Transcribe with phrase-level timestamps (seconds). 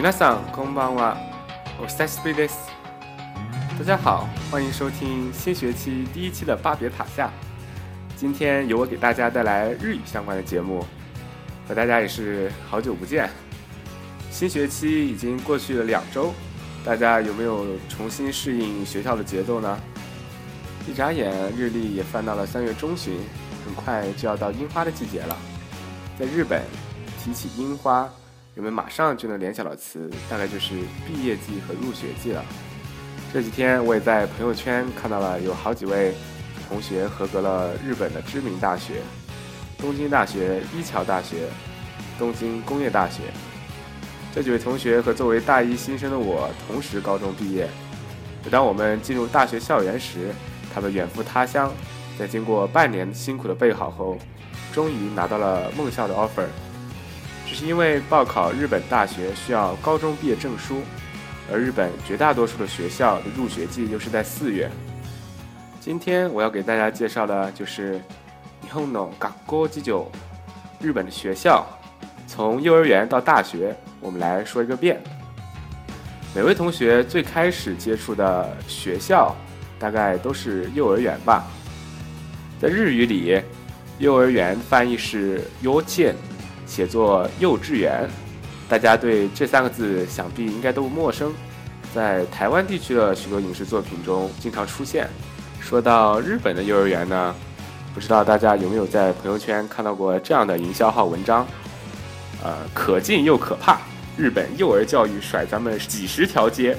[0.00, 1.16] 皆さんこんばんは。
[1.80, 2.70] お久しぶりです。
[3.78, 7.30] 大家好，欢迎收听新学期第一期的巴别塔下。
[8.16, 10.84] 今天由我给大家带来日语相关的节目，
[11.68, 13.28] 和大家也是好久不见。
[14.30, 16.32] 新学期已经过去了两周，
[16.84, 19.78] 大家有没有重新适应学校的节奏呢？
[20.88, 23.18] 一眨眼，日历也翻到了三月中旬，
[23.64, 25.36] 很快就要到樱花的季节了。
[26.18, 26.62] 在日本，
[27.22, 28.08] 提起樱花。
[28.53, 30.73] 人们马上就能联想到词，大概就是
[31.07, 32.43] 毕业季和入学季了。
[33.31, 36.13] 这几天我也在朋友圈看到了有好几位
[36.67, 38.95] 同学合格了日本的知名大学：
[39.77, 41.47] 东京大学、一桥大学、
[42.19, 43.23] 东京工业大学。
[44.35, 47.69] 这几位同学和作为大一新生的我同时高中毕业。
[48.49, 50.29] 当我们进入大学校园时，
[50.73, 51.71] 他们远赴他乡，
[52.19, 54.17] 在经过半年辛苦的备考后，
[54.73, 56.47] 终于拿到了梦校的 offer。
[57.51, 60.83] 只是因为报考日本大学需要高中毕业证书，
[61.51, 64.71] 而日本绝大多数的学校的入学季又是在四月。
[65.81, 67.95] 今天我要给大家介绍的就是
[68.63, 70.05] 日本の学校，
[70.79, 71.67] 日本的学校，
[72.25, 75.01] 从幼儿园到大学，我们来说一个遍。
[76.33, 79.35] 每位同学最开始接触的学校，
[79.77, 81.45] 大概都是幼儿园吧。
[82.61, 83.41] 在日语里，
[83.99, 86.13] 幼儿园翻译是幼稚園。
[86.71, 88.09] 写作幼稚园，
[88.69, 91.33] 大家对这三个字想必应该都不陌生，
[91.93, 95.09] 在台湾地区的许多影视作品中经常出现。
[95.59, 97.35] 说到日本的幼儿园呢，
[97.93, 101.45] 不知道大家有没有在朋友圈看到过这样的营销号文章？
[102.41, 103.81] 呃，可敬又可怕，
[104.17, 106.77] 日本幼儿教育甩咱们几十条街。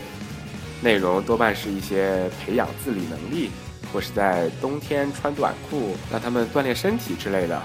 [0.80, 3.50] 内容多半是一些培养自理能力，
[3.92, 7.60] 或是在冬天穿短裤让他们锻炼身体之类的，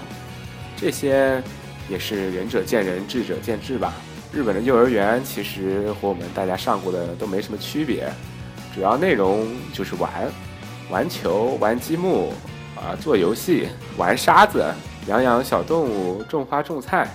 [0.76, 1.42] 这些。
[1.88, 3.94] 也是仁者见仁，智者见智吧。
[4.30, 8.06] 日本的幼儿园其实和我们大家上过的都没什么区别，
[8.74, 10.10] 主要内容就是玩，
[10.90, 12.32] 玩球、玩积木，
[12.76, 14.62] 啊，做游戏、玩沙子、
[15.06, 17.08] 养养小动物、种花种菜，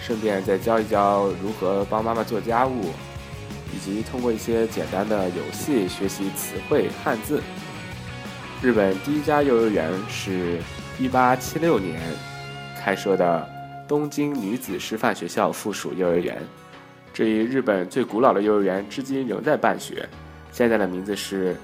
[0.00, 2.90] 顺便再教一教如何帮妈妈做家务，
[3.72, 7.40] 以及通过一些简单的游戏学习词汇、汉字。
[8.60, 10.58] 日本第一家幼儿园是
[10.98, 12.00] 一八七六年
[12.82, 13.55] 开设的。
[13.88, 16.42] 东京女子师范学校附属幼儿园，
[17.14, 20.08] 这一日本最古老的幼儿园至今仍在办学。
[20.50, 21.56] 现在的名字是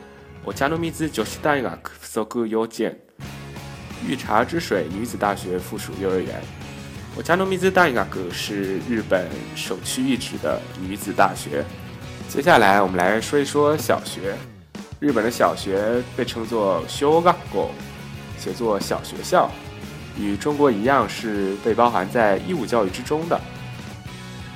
[0.44, 3.00] 我加诺米兹九西大学附属幼稚园，
[4.06, 6.41] 御茶之水女子大学附属幼儿园。
[7.16, 11.65] 我加诺米兹大学是日本首屈一指的女子大学。
[12.28, 14.34] 接下来我们来说一说小学。
[15.00, 17.22] 日本的小学被称作小学
[17.53, 17.71] 校，
[18.39, 19.50] 写作小学校。
[20.18, 23.40] 与中国一样是被包含在义务教育之中的。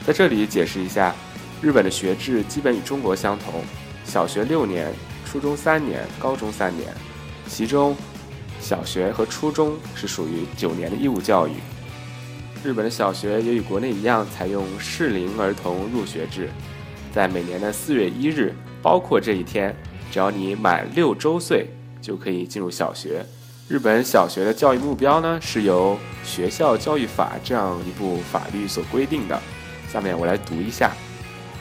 [0.07, 1.15] 在这里解释一下，
[1.61, 3.63] 日本的学制基本与中国相同，
[4.05, 4.93] 小学六年，
[5.25, 6.93] 初中三年，高中三年，
[7.49, 7.97] 其中
[8.61, 11.53] 小学和初中是属于九年的义务教育。
[12.65, 16.49] 日本的小学也与国内一样采用适龄儿童入学制，
[17.13, 19.75] 在每年的四月一日，包括这一天，
[20.11, 21.69] 只要你满六周岁，
[22.01, 23.25] 就可以进入小学。
[23.69, 29.37] 日本小学的教育目标呢，是由《学校教育法》这样一部法律所规定的。
[29.93, 30.93] 下面我来读一下：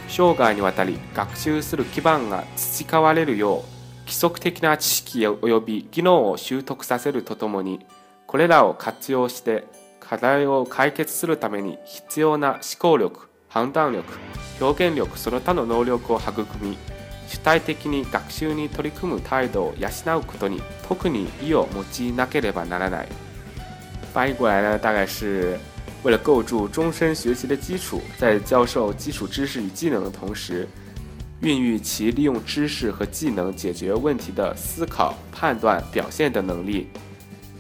[0.08, 3.62] 生涯にわたり学習する基盤が培われるよう、
[4.06, 7.84] 規則的な知識及び技能を習得させるとともに、
[8.28, 9.64] これらを活用して
[10.00, 14.04] 課題を解決するために必要な思考力、判断力、
[14.62, 16.78] 表現力その他の能力を育み。
[17.29, 19.89] 主体的に学習に取り組む態度を養
[20.19, 23.09] うことに特に意を持ちなければならない。
[24.13, 25.59] 翻译过来呢，大概是
[26.03, 30.67] 为了构筑终身学习的基础，在教授基础知识与技能的同时，
[31.41, 36.89] 孕育其利用知识和技能解决问题的思考、判断、表现等能力。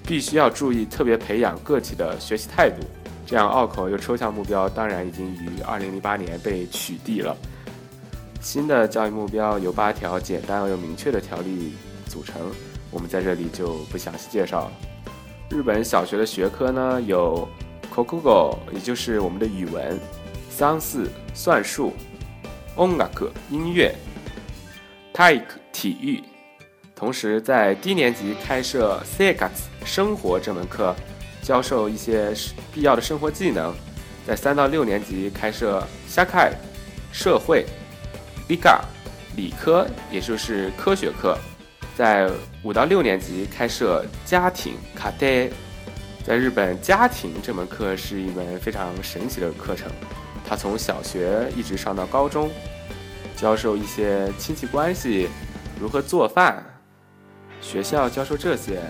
[0.02, 2.82] 必须要注意特别培养个体的学习态度。
[3.24, 7.36] 这样拗口又抽象目标，当然已经于2008年被取缔了。
[8.45, 11.73] 新的教育目标由八条简单而又明确的条例
[12.05, 12.51] 组成，
[12.91, 14.71] 我们在这里就不详细介绍了。
[15.49, 17.49] 日本小学的学科呢有
[17.91, 19.99] kokugo，也就是我们的语文、
[20.47, 21.91] 桑四算术、
[22.77, 23.09] 音楽
[23.49, 23.95] 音乐、
[25.11, 25.41] 体育
[25.73, 26.23] 体育。
[26.95, 30.95] 同时在低年级开设 seikatsu 生活这门课，
[31.41, 32.31] 教授一些
[32.71, 33.73] 必要的生活技能。
[34.23, 36.51] 在三到六年级开设 shakai
[37.11, 37.65] 社会。
[38.47, 38.79] 理科，
[39.35, 41.37] 理科也就是科学课，
[41.95, 42.29] 在
[42.63, 45.49] 五到六年级开设家庭卡代。
[46.23, 49.91] 在日本，家庭这门课是一门非常神奇的课程。
[50.47, 52.49] 它从小学一直上到高中，
[53.35, 55.27] 教授一些亲戚关系，
[55.79, 56.63] 如何做饭。
[57.61, 58.81] 学校教授这些，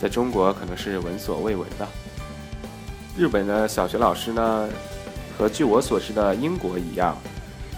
[0.00, 1.86] 在中国可能是闻所未闻的。
[3.16, 4.68] 日本的小学老师呢，
[5.36, 7.16] 和据我所知的英国一样，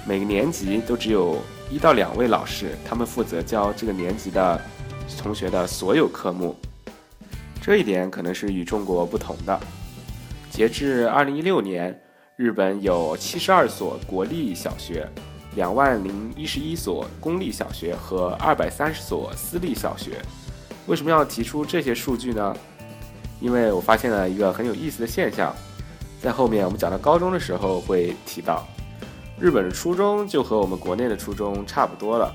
[0.09, 1.37] 每个年级都只有
[1.71, 4.59] 一到两位老师，他们负责教这个年级的
[5.19, 6.57] 同学的所有科目。
[7.61, 9.61] 这一点可能是与中国不同的。
[10.51, 11.95] 截至二零一六年，
[12.37, 15.07] 日本有七十二所国立小学，
[15.57, 20.13] 两万零一十一所公立小学和二百三十所私立小学。
[20.87, 22.57] 为什么要提出这些数据呢？
[23.43, 25.55] 因为我发现了一个很有意思的现象，
[26.23, 28.67] 在后面我们讲到高中的时候会提到，
[29.41, 32.35] 日本的初中就和我们国内的初中差不多了。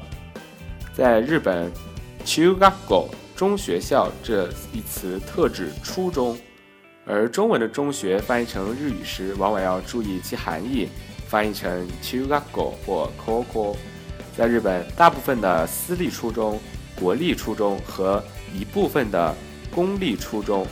[0.93, 1.69] 在日本
[2.23, 6.37] c h u g a k o 中学校这一词特指初中，
[7.05, 10.87] 而中文的中学翻译成日语时，往往要注意其含义，
[11.27, 13.75] 翻译成 chugaku 或 koko。
[14.37, 16.59] 在日本，大部分的私立初中、
[16.95, 18.23] 国立初中和
[18.53, 19.35] 一部分的
[19.75, 20.65] 公立初中，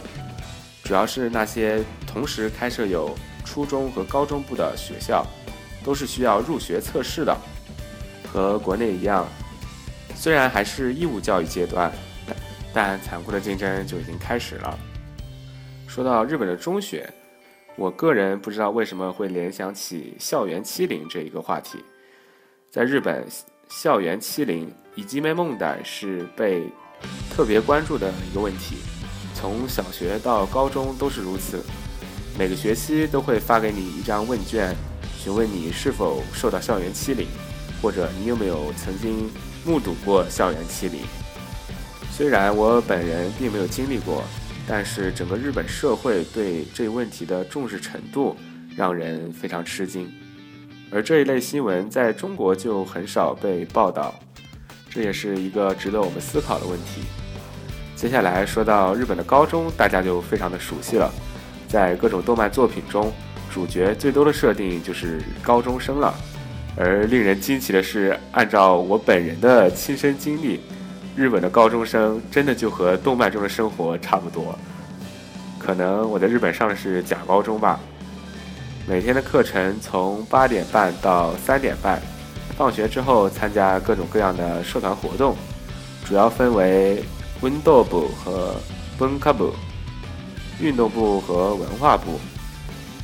[0.83, 3.13] 主要是那些同时开设有
[3.43, 5.25] 初中和高中部的学校，
[5.83, 7.37] 都是需要入学测试的，
[8.31, 9.27] 和国内一样，
[10.15, 11.91] 虽然还是义务教育阶段。
[12.73, 14.79] 但残酷的竞争就已经开始了。
[15.89, 17.05] 说到日本的中学，
[17.75, 21.83] 我个人不知道为什么会联想起校园欺凌这一个话题。
[22.69, 23.27] 在日本，
[23.67, 26.63] 校园欺凌以及没梦胆是被
[27.29, 28.77] 特别关注的一个问题，
[29.33, 31.61] 从小学到高中都是如此。
[32.39, 34.73] 每个学期都会发给你一张问卷，
[35.23, 37.27] 询问你是否受到校园欺凌，
[37.79, 39.29] 或者你有没有曾经
[39.63, 41.01] 目睹过校园欺凌。
[42.11, 44.23] 虽然我本人并没有经历过，
[44.67, 48.35] 但是整个日本社会对这一问题的重视程度
[48.75, 50.11] 让人非常吃惊。
[50.91, 54.15] 而这一类新闻在中国就很少被报道，
[54.89, 57.03] 这也是一个值得我们思考的问题。
[57.95, 61.13] 接下来说到日本的高中，大家就非常的熟悉了，
[61.67, 63.13] 在各种动漫作品中，
[63.53, 66.13] 主角最多的设定就是高中生了。
[66.77, 70.61] 而令人惊奇的是，按照我本人的亲身经历。
[71.13, 74.57] 日本的高中生真的就和动漫中的生活差不多，
[75.59, 77.77] 可能我在日本上的是假高中吧。
[78.87, 82.01] 每天的课程从八点半到三点半，
[82.57, 85.35] 放学之后参加各种各样的社团活动，
[86.05, 87.03] 主要分为
[87.43, 88.55] 运动部和
[88.97, 89.51] 文化部，
[90.61, 92.17] 运动部和文化部。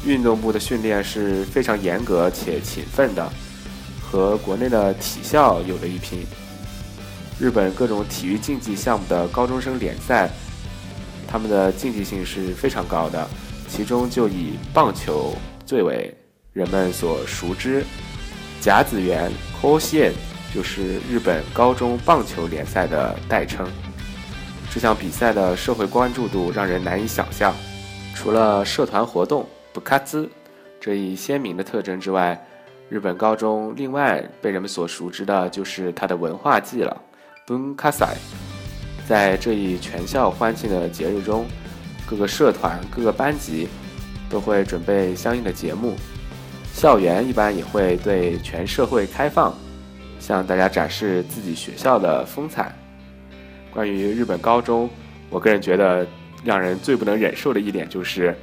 [0.07, 3.29] 运动部的训练是非常严格且勤奋的，
[4.01, 6.25] 和国内的体校有的一拼。
[7.37, 10.29] 日本各种体育竞技项目的高中生联赛，
[11.27, 13.27] 他们的竞技性是非常高的，
[13.67, 16.15] 其中就以棒球最为
[16.53, 17.83] 人们所熟知。
[18.61, 19.31] 甲子园
[19.61, 20.13] k 县
[20.55, 23.67] 就是日本高中棒球联赛的代称。
[24.73, 27.53] 这项比赛的社会关注度让人难以想象。
[28.15, 30.27] 除了社团活动不卡兹
[30.79, 32.43] 这一鲜明的特征之外，
[32.89, 36.99] 日本高中另外被人们所熟知的就是它的文化祭了。
[37.49, 38.17] 文卡赛，
[39.07, 41.45] 在这一全校欢庆的节日中，
[42.09, 43.67] 各个社团、各个班级
[44.31, 45.95] 都会准备相应的节目。
[46.73, 49.55] 校园一般也会对全社会开放，
[50.19, 52.75] 向大家展示自己学校的风采。
[53.71, 54.89] 关于日本高中，
[55.29, 56.03] 我个人觉得
[56.43, 58.35] 让人最不能忍受的一点就是，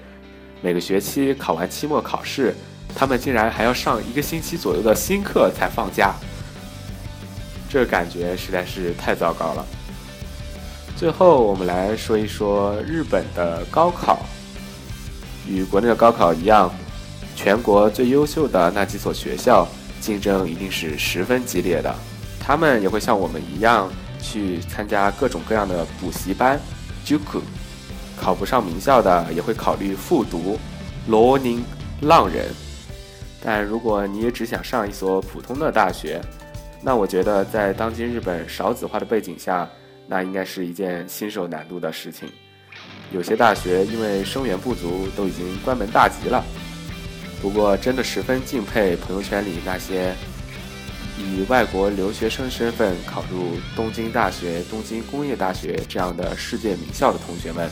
[0.64, 2.54] 每个学期考完期末考试，
[2.94, 6.14] 他们竟然还要上一个星期左右的新课才放假。
[7.68, 9.66] 这感觉实在是太糟糕了。
[10.97, 14.21] 最后，我们来说一说日本的高考。
[15.47, 16.73] 与国内的高考一样，
[17.37, 19.68] 全国最优秀的那几所学校
[20.00, 21.94] 竞争一定是十分激烈的。
[22.40, 26.59] 他们也会像我们一样去参加各种各样的补习班
[27.04, 27.42] （juku）。
[28.25, 30.59] 考不上名校的也会考虑复读
[31.11, 31.61] （learning
[32.00, 32.47] 浪人）。
[33.45, 36.19] 但如果你也只想上一所普通的大学，
[36.83, 39.69] 那我觉得，在当今日本少子化的背景下，
[40.07, 42.26] 那应该是一件新手难度的事情。
[43.12, 46.43] 有些大学因为生源不足，都已经关门大吉了。
[47.43, 50.14] 不过，真的十分敬佩朋友圈里那些
[51.19, 57.71] 以外国留学生身份考入东京大学、东京工业大学这样的世界名校的同学们。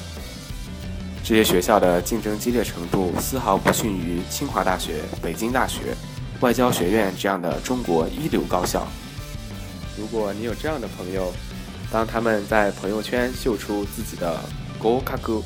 [1.24, 5.96] 这些学校的竞争激烈程度丝毫不逊于清华大学、北京大学、
[6.40, 8.88] 外交学院这样的中国一流高校。
[9.98, 11.34] 如果你有这样的朋友，
[11.92, 14.40] 当他们在朋友圈秀出自己的“
[14.80, 15.42] 合格”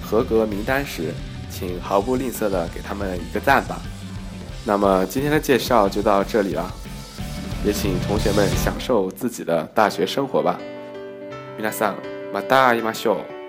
[0.00, 1.12] 合格名单时，
[1.50, 3.80] 请毫不吝啬的给他们一个赞吧。
[4.64, 6.72] 那么今天的介绍就到这里了，
[7.64, 10.58] 也请同学们享受自己的大学生活吧。
[11.60, 11.96] 皆さん、
[12.32, 13.41] また会いましょう。